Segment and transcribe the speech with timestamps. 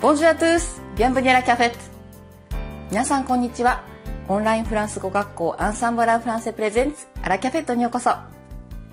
[0.00, 0.80] Bonjour à tous!
[0.96, 1.76] Bienvenue à la cafette!
[2.90, 3.84] 皆さんこんにちは。
[4.28, 8.14] オンラインフランス語学校アンサンブラーフランセプレゼンツアラキャフェットにようこそ。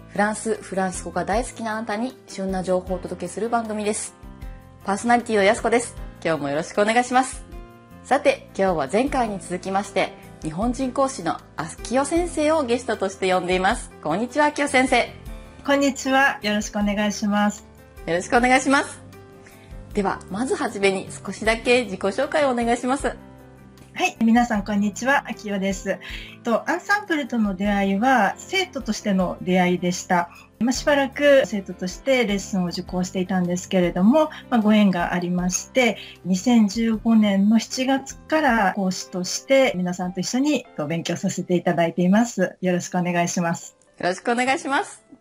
[0.10, 4.16] フランス、フランス語が大好きなあなたに旬な情報をお届けする番組です。
[4.84, 5.96] パーソナリティのやすこです。
[6.22, 7.46] 今日もよろしくお願いします。
[8.04, 10.12] さて、今日は前回に続きまして、
[10.44, 13.92] 日本人講師の秋代先生をゲストとして呼んでいます。
[14.04, 15.10] こんにちは、秋代先生。
[15.66, 16.40] こんにちは。
[16.42, 17.66] よろしくお願いします。
[18.06, 19.07] よろしくお願いします。
[19.98, 23.08] ではまずはじめに少しだけ自己紹介をお願いします。
[23.08, 25.98] はい、皆さんこんにちは、あきよです。
[26.44, 30.30] とアンサンブルとの出会いは生徒としての出会いでした。
[30.60, 42.56] まあ、しばらく生徒としてレッスンを受講していたんですけれども、まあ、ご縁がありまして、2015年の7月から講師として皆さんと一緒に勉強させていただいています。
[42.62, 43.76] よろしくお願いします。
[43.98, 45.17] よろしくお願いします。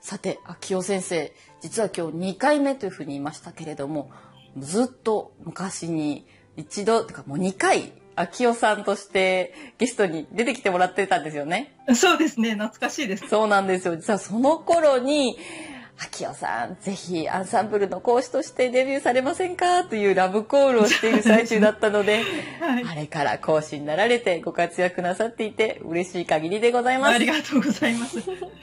[0.00, 4.10] さて、秋代先生、実は今日2回目というふうに言いましたけれども、
[4.58, 11.76] ずっと昔に一度、とかもう2回、秋代さんとしてゲストに出てきてもらってたんですよね。
[11.94, 13.28] そうですね、懐かしいです。
[13.28, 13.96] そうなんですよ。
[13.96, 15.38] 実はその頃に、
[16.00, 19.84] 秋代さん、ぜひアンサンブルの講師としてデビューされませんか？
[19.84, 22.22] というラブコールをしている最中だったので、
[22.60, 27.14] はい、あれから講師になられてご活躍なさっていて嬉しい限りでございます。
[27.14, 28.18] ありがとうございます。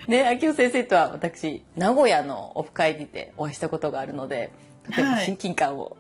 [0.08, 4.52] ね、秋代先生とは私、名古屋のオフ会にてお会いしたことがあるので、
[4.86, 5.97] とても親近感を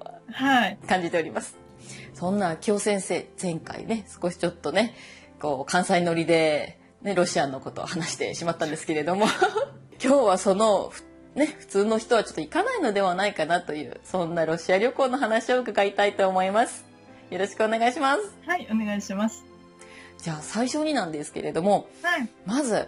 [0.87, 1.57] 感じております。
[1.79, 4.95] はい、そんな秋代先生、前回ね、少しちょっとね、
[5.41, 9.27] こう、関西乗りで、ね、ロシアのことを話してしまったんですけれども
[10.03, 10.91] 今日はその
[11.35, 16.85] ね、普通の人はちょっと行かないのではないかなという、そんなロシア旅行の話を伺いたいと思います。
[17.29, 18.21] よろしくお願いします。
[18.47, 19.43] はい、お願いします。
[20.17, 22.87] じゃあ最初になんですけれども、はい、まず、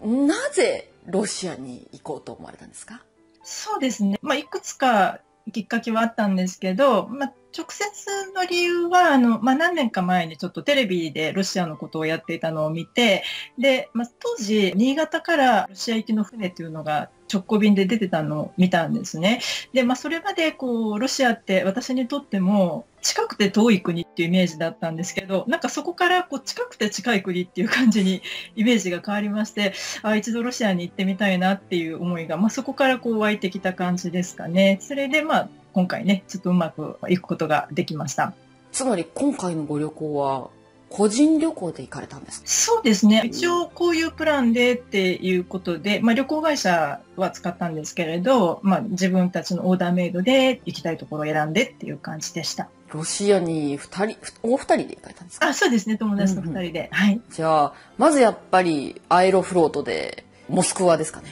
[0.00, 3.02] なぜロシアに行こうと思われたんですか？
[3.42, 4.18] そうですね。
[4.22, 5.18] まあ、いくつか
[5.52, 13.24] きっかけはあったんですけど、まあ、直接の理由は、あの、まあ、何年か前にちょっとテレビでロシアのことをやっていたのを見て、
[13.58, 19.40] で、まあ、当時、新潟からロシア行きの船というのが直行便で出てたのを見たんですね。
[19.72, 28.22] で、まあ、それまで、こう、ロシアって私にとっても、近くて遠い国っていうイメージだったんですけど、なんかそこからこう近くて近い国っていう感じに
[28.54, 34.78] イメージが変わりまして、あ一度ロシアに行ってみたいなっていう思いが、まあ、そこからこう湧いてきた感じですかね。
[34.80, 38.34] それでまあ今回ね、ちょっとうまくいくことができました。
[38.70, 40.48] つまり今回のご旅行は
[40.94, 43.22] 個人旅行で行かれたんですそうですね。
[43.24, 52.68] 一応こういうプランでっていうことで、まあ旅行会社は使ったんですけれど、まあ自分たちのオーダーメイドで行きたいところを選んでっていう感じでした。
[52.92, 55.48] ロシアに二人、お二人で行かれたんですか？
[55.48, 55.96] あ、そうですね。
[55.96, 57.06] 友達と二人で、うんうん。
[57.06, 57.20] はい。
[57.30, 61.28] じゃあ、まずやっぱりアエロフロートでモスクワですかね？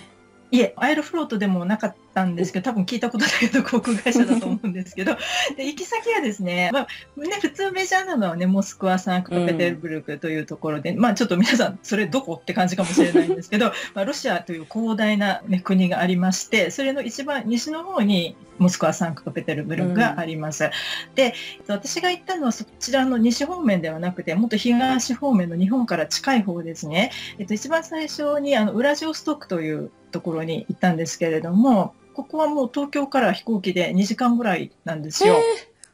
[0.53, 5.17] いえ、アイロフロートでもなかったんですけど、多分聞いたことだけど 航空会社だと思うんですけど、
[5.57, 20.65] で行き先はですね、まあ、ね、普通メジャーなのはね、モスクワ、サンクトペテルブルクというところで、うん、まあちょっと皆さん、それどこって感じかもしれないんですけど、 まあロシアという広大な、ね、国がありまして、それの一番西の方にモスクワ、サンクトペテルブルクがあります。
[20.65, 20.71] うん、
[21.15, 21.35] で、
[21.67, 27.11] 私が行ったのはそちらの西方面ではなくて、もっと東方面の日本から近い方ですね。
[27.39, 35.37] えっと、一番最初にあのウラジオストクというところに行ったんですけれども、ここはもう東京から飛行機で2時間ぐらいなんですよ。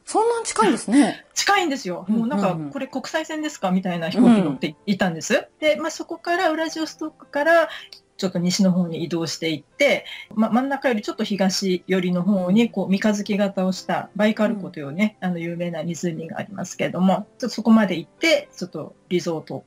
[0.05, 1.25] そんなに近いんですね。
[1.35, 2.05] 近いんですよ。
[2.07, 5.35] もうなんか、これ国際線ですかみたいな飛行機乗っていたんです。
[5.35, 7.69] うん、で、まあそこからウラジオストックから
[8.17, 19.63] ちょっと西の方に移動していって、ま、真ん中よりちょっと東寄りの方にこう三日月型をしたバイカル湖というね、うん、あの有名な湖がありますけれども、ちょっとそこまで行って、ちょっとリゾート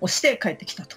[0.00, 0.96] をして帰ってきたと。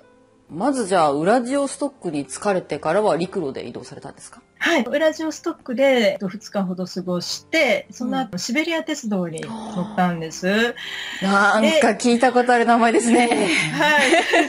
[0.50, 4.42] まずじゃあウラジオストックに疲れてからは陸路で移動されたんですか？
[4.62, 4.84] はい。
[4.84, 10.76] ウラジオストックで2日ほど過ごして、その後、シベリア鉄道に乗ったんです。
[11.22, 13.30] なんか聞いたことある名前ですね。
[13.74, 14.06] は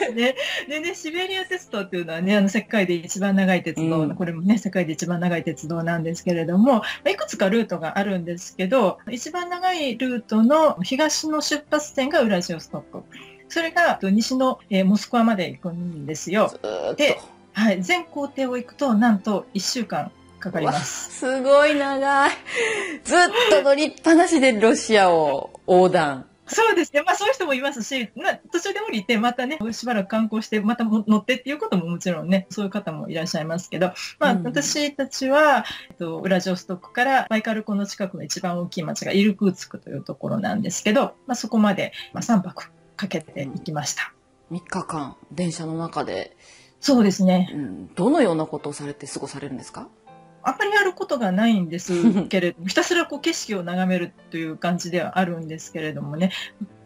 [0.09, 0.15] い。
[0.15, 0.37] で
[0.69, 13.05] でね、シベリア鉄道っていうのはね、あの、世界で一番長い鉄道、うん、これもね、世界で一番長い鉄道なんですけれども、いくつかルートがあるんですけど、一番長いルートの東の出発点がウラジオストック。
[13.49, 16.53] それが西の、えー、モスクワまで行くんですよ。
[16.97, 17.21] で、
[17.53, 20.11] はい、全工程を行くとなんと1週間
[20.41, 21.19] かかります。
[21.19, 22.31] すごい長い。
[23.05, 23.19] ずっ
[23.51, 26.27] と乗りっぱなしでロシアを横断。
[26.53, 27.03] そうですね。
[27.03, 44.13] まあそういう人もいますし、まあ、途中で降りてまたね、しばらく観光してまた乗ってっていうことももちろんね、そういう方もいらっしゃいますけど、まあ、うん、私たちは、えっと、ウラジオストックからバイカル湖の近くの一番大きい町がイルクーツクというところなんですけど、まあそこまで、まあ、3泊かけていきました。
[44.51, 46.37] 3日間、電車の中で。
[46.81, 47.51] そうですね。
[47.53, 49.89] うん、どのようなことをされて過ごされるんですか？
[50.43, 56.33] あんまりやることがないんですけれども、 ひたすらこう景色を眺めるという感じではあるんですけれどもね、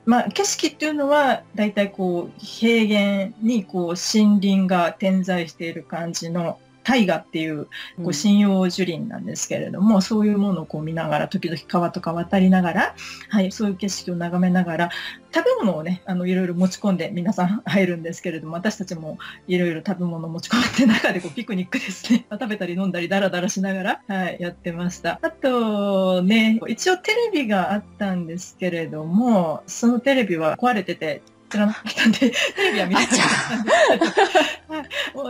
[0.07, 7.65] まあ、景色っていうのは、大体こう、平原にこう、森林が点在している感じの大河っていう
[7.97, 12.95] こう針葉樹林なんですけれども、うん、そういうものをこう見ながら時々川とか渡りながら、
[13.31, 14.91] はい、そういう景色を眺めながら
[15.35, 22.27] 食べ物をねあのいろいろ持ち込んで皆さん 入るんですけれども私たちもいろいろ食べ物を持ち込んで中でこう ピクニックですね。
[22.31, 25.19] 食べたり飲んだりダラダラしながら、はい、やってました。
[25.23, 33.09] あとね一応テレビがあったんですけれどもそのテレビは壊れてて知らなかったんで、テレビは見なかっ
[33.49, 34.64] たんです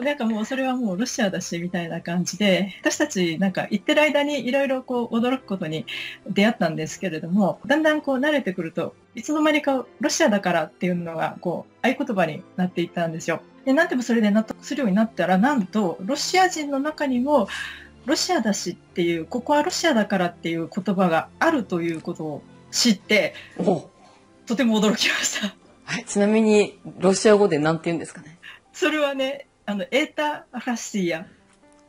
[0.05, 5.87] なんかもうそれはもうロシアだしみたいな感じで、私たちなんか行ってる間にいろいろこう驚くことに
[6.29, 13.41] 出会ったんですけれども、だんだんこう慣れてくると、いつの間にかロシアだからっていうのがこう合言葉になっていったんですよ。
[13.65, 17.49] で、なんでもそれで納得するようになったら、なんとロシア人の中にも、
[18.07, 23.35] ロシアだしっていう、ここはロシアだからっていう言葉があるということを知って、
[24.47, 25.55] とても驚きました。
[25.85, 28.39] はい、ちなみに、ロシア語で何て言うんですかね？
[28.75, 31.27] それはね、あの、エータラシア。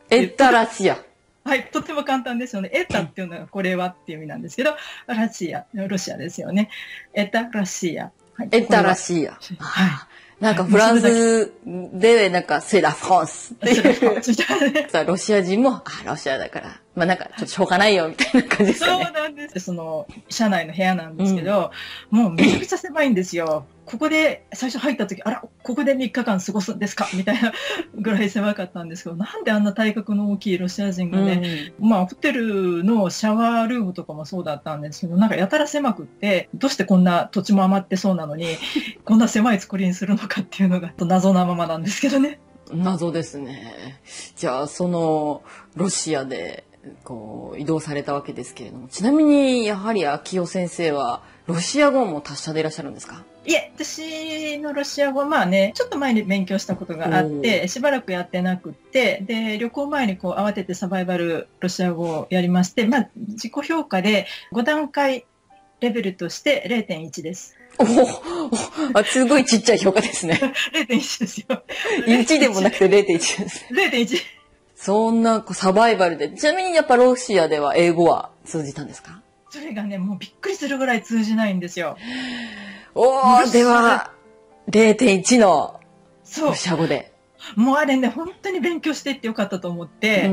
[0.09, 0.97] エータラシア。
[1.43, 2.71] はい、とっても簡単ですよね。
[2.73, 4.75] エータっていうのがこれはっていう意味なんですけど、
[5.07, 6.69] ラシア、ロシアですよね。
[7.13, 8.11] エータラシア。
[8.33, 9.37] はい、エータラシア。
[9.59, 10.07] は
[10.39, 10.43] い。
[10.43, 15.05] なんかフランスで、なんか、セラフランスっていう。
[15.05, 19.03] ロシア人も、あ、ロシアだから、まあなんか、ちょっとしょうがないよ、みたいな感じですかね。
[19.05, 19.59] そうなんです。
[19.59, 21.71] その、車内の部屋なんですけど、
[22.11, 23.65] うん、もうめちゃくちゃ狭いんですよ。
[23.85, 27.53] ここで最初入った時、あら、ここで3日間過ごすんですかみたいな
[27.95, 38.57] ぐらい狭かったんですけど、なんであんな体格の大きいロシア人がね、うん、まあ、ホテルのシャワールームとかもそうだったんですけど、なんかやたら狭くって、どうしてこんな土地も余ってそうなのに、
[39.05, 42.39] こんな狭い作りにするのかっていうのが謎なままなんですけどね。
[42.73, 44.01] 謎ですね。
[44.35, 45.43] じゃあ、その、
[45.75, 46.64] ロシアで、
[47.03, 53.23] こう、移動されたわけですけれども、ちなみに、やはり秋代先生は、ロシア語も達者でいらっしゃるんですか？
[53.45, 65.25] いえ、私のロシア語、まあね、ちょっと前に勉強したことがあって、しばらくやってなくて、で、旅行前にこう慌ててサバイバルロシア語をやりまして、まあ、自己評価で5段階
[65.79, 67.55] レベルとして0.1です。
[67.77, 70.39] おおすごいちっちゃい評価ですね。
[70.73, 71.63] 0.1ですよ。
[72.07, 73.65] 1でもなくて0.1です。
[73.71, 74.17] 0.1。
[74.75, 79.21] そんなサバイバルで、ちなみにやっぱロシアでは英語は通じたんですか？
[79.49, 81.97] それがね、もうびっくりするぐらい通じないんですよ。
[82.93, 84.11] おおでは、
[84.69, 85.79] 0.1の
[86.41, 87.14] ロシア語で。
[87.55, 90.29] もうあれね、本当に勉強していってよかったと思って、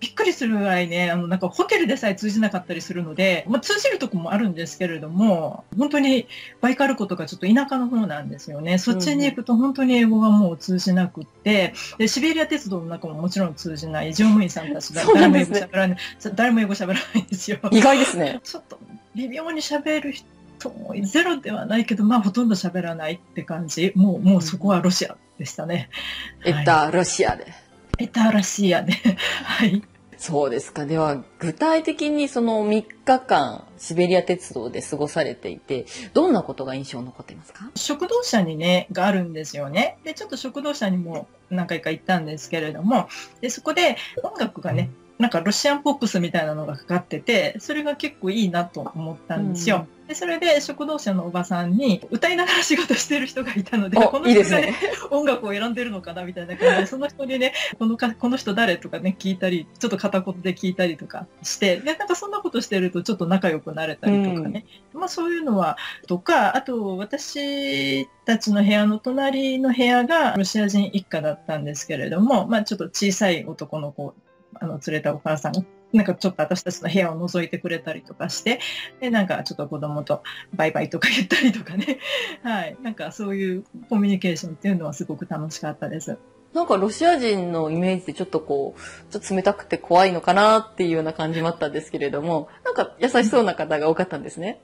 [0.00, 6.26] びっくりするぐらいね、あの、なんかホテルでさえ通じなかったりするので、まあ、通じるとこもあるんですけれども、本当に
[6.60, 8.78] バイカル湖とかちょっと田舎の方なんですよね。
[8.78, 15.98] そっちに行くと本当に英語がもう通じなくって、で、シベリア鉄道の中ももちろん通じない乗務員さんたちが誰も英語喋らない、
[16.34, 17.58] 誰も英語喋らないんですよ。
[17.70, 18.40] 意外ですね。
[18.44, 18.78] ちょっと
[19.14, 20.26] 微妙に喋る人
[20.62, 20.72] と
[21.02, 23.92] ゼロではないけど、まあほとんど喋らないって感じ。
[23.96, 25.90] もう、もうそこはロシアでしたね。
[26.46, 27.52] エタロシアで。
[27.98, 28.92] エタロシアで。
[29.42, 29.82] はい。
[30.16, 30.86] そうですか。
[30.86, 35.84] では、具体的にその3日間、シベリア鉄道で過ごされていて、
[36.14, 37.68] どんなことが印象に残っていますか？
[37.74, 39.98] 食堂車にね、があるんですよね。
[40.04, 43.08] で、ちょっと食堂車にも何回か行ったんですけれども、
[43.40, 49.86] で、そこで音楽がね、なんかロシアンポップスみたいなのがかかってて、それが結構いいなと思ったんですよ。
[50.01, 54.76] うん、でそれで食堂車のおばさんに歌いながら仕事してる人がいたので、この人がね、ね
[55.10, 64.66] 音楽を選んでるのかなみたいな感じで、その人にね、このかこの人誰とかね、聞いたり、ちょっと片言で聞いたりとかして、で、なんかそんなことしてるとちょっと仲良くなれたりとかね。
[64.92, 74.14] うん、まあそういうのは、とか、あと私たちの部屋の隣の部屋がロシア人一家だったんですけれども、まあちょっと小さい男の子
[74.60, 75.62] あの、連れたお母さんが、
[75.92, 78.60] なんかちょっと私たちの部屋を覗いてくれたりとかして、
[79.00, 80.22] で、なんかちょっと子供と
[80.54, 81.98] バイバイとか言ったりとかね。
[82.42, 82.76] はい。
[82.82, 86.16] なんかそういうコミュニケーションっていうのはすごく楽しかったです。
[86.54, 94.60] なんかロシア人のイメージでちょっとこう、ちょっと冷たくて怖いのかなっていうような感じもあったんですけれども、なんか優しそうな方が多かったんですね。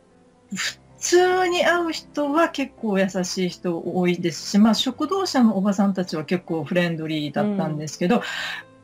[0.55, 8.23] 普通に会う人は結構優しい人多いですし、まあ食堂車のおばさんたちは結構フレンドリーだったんですけど、うん、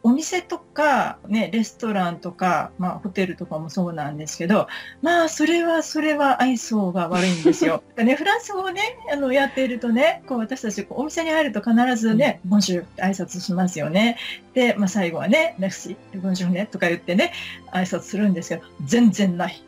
[0.05, 4.69] お店とか、ね、レストランとか、まあ、ホテルとかもそうなんですけど、
[5.01, 7.83] まあ、それは、それは愛想が悪いんですよ。
[7.97, 14.19] ね、フランス語をね、あの、やっているとね、こう、私たち、お店に入ると必ずね、ボンジュー挨拶しますよね。
[14.53, 17.33] で、まあ、最後はね、メクシー、ボンジューね、とか言ってね、
[17.73, 19.65] 挨拶するんですけど、全然ない。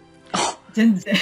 [0.74, 1.14] 全然。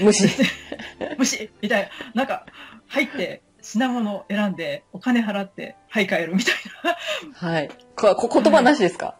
[0.00, 0.30] 無視。
[1.18, 2.22] 無視みたいな。
[2.22, 2.46] なんか、
[2.88, 6.54] 入って、品物を選んで、お金払って、はい、帰るみたい
[6.84, 7.48] な。
[7.48, 7.68] はい。
[7.96, 9.16] こ、こ言葉なしですか？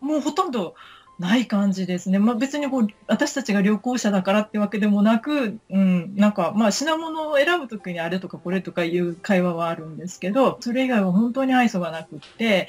[0.00, 0.74] もうほとんど
[1.18, 2.18] ない感じですね。
[2.18, 12.68] まあ、別にこう私たちが旅行者だからってわけでもなく、うん、なんかまあ品物を選ぶときにあれとかこれとかいう会話はあるんですけど、それ以外は本当に愛想がなくって、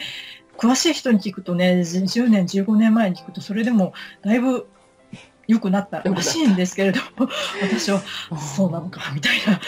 [0.58, 4.68] 詳しい人に聞くとね、10年、15年前に聞くと、それでもだいぶ
[5.50, 7.28] 良くなったらしいんですけれども、
[7.60, 8.00] 私は、
[8.38, 9.60] そうなのか、みたいな。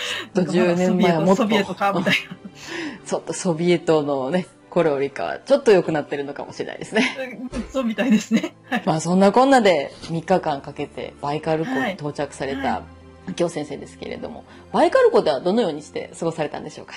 [0.44, 1.42] 10年前はもっと。
[1.42, 2.38] ソビエトか、みたいな。
[3.04, 7.50] ちょっとソビエトのね、頃よりかはちょっと良くなってるのかもしれないですね。
[7.72, 8.54] そうみたいですね。
[8.70, 12.84] はい、まあそんなこんなで3日間かけてバイカル湖に到着された
[13.36, 16.94] 京先生ですけれども、バイカル湖ではどのようにして過ごされたんでしょうか？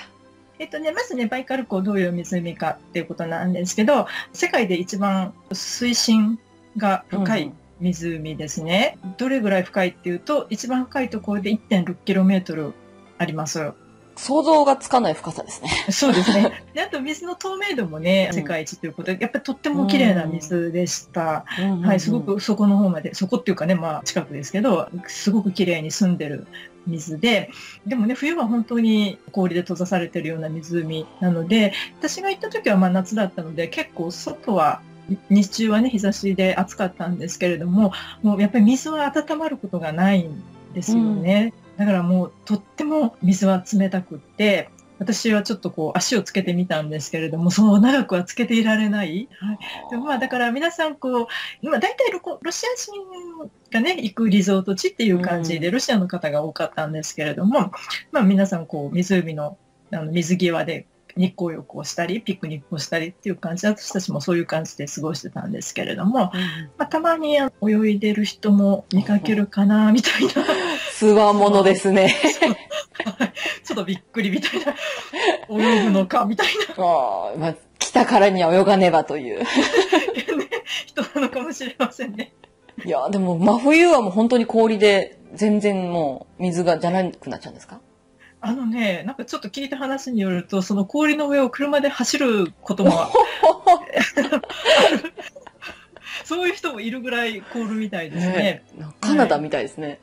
[0.59, 6.39] えっとね、まずね、バイカル湖どういう湖かっていうことなんですけど、世界で一番水深
[6.77, 8.99] が深い湖ですね。
[9.05, 12.73] うん、どれぐらい深いっていうと、一番深いところで 1.6km
[13.19, 13.73] あります。
[14.17, 15.71] 想像がつかない深さですね。
[15.91, 16.65] そうですね。
[16.73, 21.45] であと水の透明度もね、世界一ということで、やっぱりとっても綺麗な水でした。
[21.83, 26.47] はい、すごくそこの方まで、そこっていうかね、まあ近くですけど、すごく綺麗に澄んでる
[26.87, 27.51] 水で、
[27.87, 34.81] でもね、冬は本当に氷で閉ざされてるような湖なので、私が行った時はまあ夏だったので、結構外は
[35.31, 37.93] 日中はね、日差しで暑かったんですけれども、
[38.23, 40.43] もうやっぱり水は温まることがないん
[40.73, 41.53] ですよね。
[41.59, 44.71] うんだからもうとっても水は冷たくって、
[45.01, 49.29] 私はちょっとこう足をつけてみたんですけれども、そう長くはつけていられない。
[49.41, 49.59] はい、
[49.91, 51.27] でもまあだから皆さんこう、
[51.63, 57.73] 今大体ロロシア人がね、行くリゾート地っていう感じで、ロシアの方が多かったんですけれども、
[58.13, 59.59] まあ皆さんこう湖の
[59.91, 66.41] あの水際で日光浴をしたり、ピクニックをしたりっていう感じで、私たちもそういう感じで過ごしてたんですけれども、うん、
[66.77, 70.33] まあ、たまに泳いでる人も見かけるかな、みたいな。
[70.93, 72.15] つわものですね。
[73.65, 74.75] ちょっとびっくりみたいな。
[75.51, 76.75] 泳ぐのか、みたいな。
[76.79, 79.45] あまあ、来たからには泳がねばという。
[80.87, 82.33] 人なのかもしれませんね。
[82.85, 87.81] いや、でも真冬はもう本当に氷で全然もう水がじゃなくなっちゃうんですか？
[88.47, 92.93] あのね、なんかちょっと聞いた話によると、その氷の上を車で走ることも
[96.25, 98.63] そういう人もいるぐらい凍るみたいですね。
[98.77, 99.99] ねカナダみたいですね。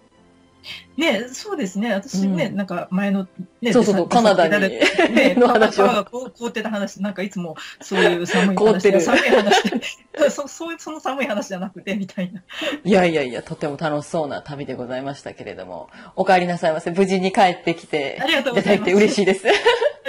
[0.98, 1.93] ね、そうですね。
[1.93, 3.27] 私ね、うん、なんか前の、
[3.62, 4.80] ね、そうそうそう、カナダに、
[5.13, 5.86] ね、の話を。
[5.86, 9.62] が凍ってた話、なんかいつもそういう寒い話、寒い話
[10.32, 12.41] そ、そういう、その寒い話じゃなくて、みたいな。
[12.84, 16.89] いやいやいや、とても楽しそうな旅でございましたけれども、お帰りなさいませ。
[16.89, 18.91] 無事に帰ってきて、ありがとうございます。
[18.94, 19.48] 嬉しいです。
[19.48, 19.51] あ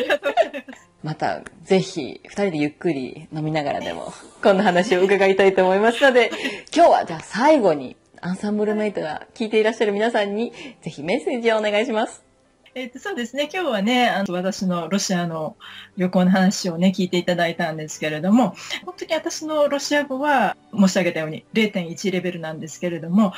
[0.01, 0.91] りがとうございます。
[1.05, 6.31] また、ぜひ、二人でゆっくり飲みながらでも、こんな話を伺いたいと思いますので、
[6.75, 12.32] 今日はじゃあ最後に、アンサンブルメイトが聞いていらっしゃる皆さんに、ぜひメッセージをお願いします。
[12.75, 13.51] えっ、と、そうですね。
[13.53, 15.57] 今日はね、あの、私のロシアの
[15.99, 18.55] 旅行の話をね、聞いていただいたんですけれども、
[18.87, 23.35] 本当に私のロシア語は申し上げたように0.1レベルなんですけれども、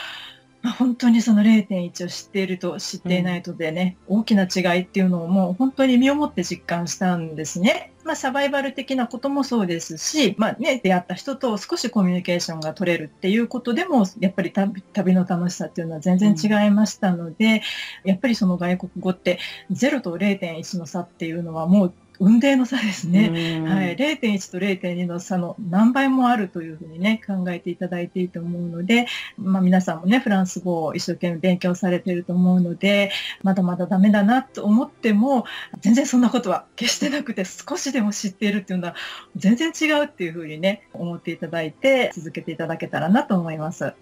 [0.64, 7.92] まあ、本当にその0.1を知っていると知っていないとでね、うん、大きな違いっていうのをもう本当に身をもって実感したんですね。
[8.02, 17.62] まあ、サバイバル的なこともそうですし、まあね、出会った人と少しコミュニケーションが取れるっていうことでも、やっぱり旅の楽しさっていうのは全然違いましたので、
[18.04, 19.38] うん、やっぱりその外国語って
[19.71, 23.28] 0と0.1の差っていうのはもう運命の差ですね。
[23.66, 23.97] はい。
[23.97, 29.06] 0.1と0.2の差の何倍もあるというふうにね、考えていただいていいと思うので、
[29.37, 33.11] まあ皆さんもね、フランス語を一生懸命勉強されていると思うので、
[33.42, 35.44] まだまだダメだなと思っても、
[35.80, 38.94] 全然そんなことは決してなくて、少しでも知っているっていうのは、
[39.37, 43.92] 全然違うっていうふうにね、思っていただいて、続けていただけたらなと思います。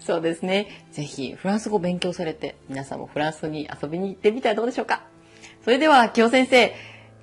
[0.00, 0.86] そうですね。
[0.92, 5.02] ぜひ、フランス語を勉強されて、皆さんもフランスに遊びに行ってみたらどうでしょうか。
[5.62, 6.74] それでは、京先生、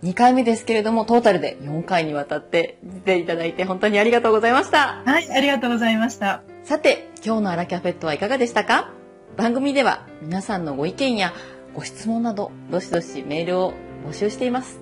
[0.03, 5.01] 2回目ですけれども、トータルで4回にわたって出ていただいて本当にありがとうございました。
[5.03, 6.43] はい、ありがとうございました。
[6.63, 8.91] さて、今日のアラキャフェットはいかがでしたか？
[9.37, 11.33] 番組では皆さんのご意見や
[11.73, 13.73] ご質問など、どしどしメールを
[14.07, 14.79] 募集しています。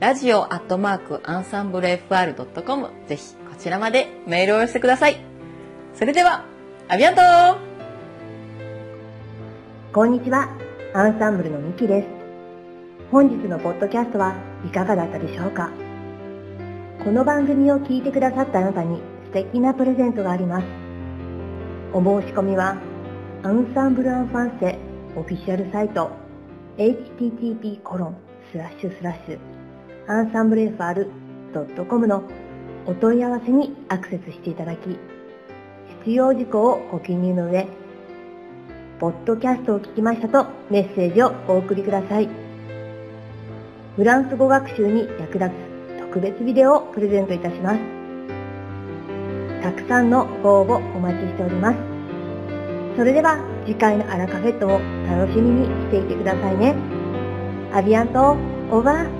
[0.00, 5.20] ラジオアットマークアンサンブル FR.com ぜひこちらまでメールを寄せてください。
[5.94, 6.44] それでは、
[6.88, 7.20] アビアント
[9.92, 10.48] こんにちは、
[10.94, 12.17] アンサンブルのミキです。
[13.10, 14.34] 本日のポッドキャストは
[14.66, 15.70] いかがだったでしょうか？
[17.02, 20.66] この番組を聞いてくださったあなたに素敵なプレゼントがあります。
[21.94, 22.76] お申し込みは、
[23.44, 24.78] アンサンブルアンファンセ
[25.16, 26.10] オフィシャルサイト
[26.76, 28.16] http コロン
[28.52, 29.38] スラッシュスラッシュ
[30.06, 32.24] アンサンブル FR.com の
[32.84, 34.98] お問い合わせにアクセスしていただき、
[36.04, 37.68] 必要事項をご記入の上、
[39.00, 42.47] ポッドキャストを聞きましたとメッセージをお送りください。
[43.98, 47.80] フランス語学習に役立つ特別ビデオをプレゼントいたします。
[49.60, 51.78] たくさんのご応募お待ちしております。
[52.96, 54.78] それでは次回のアラカフェットを
[55.10, 56.76] 楽しみにしていてくださいね。
[57.72, 58.36] アビアント、
[58.70, 59.17] オーバー。